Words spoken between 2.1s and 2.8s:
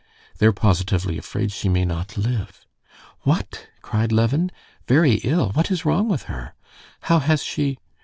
live."